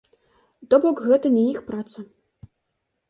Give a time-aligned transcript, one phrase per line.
[0.71, 1.99] То бок, гэта не іх праца.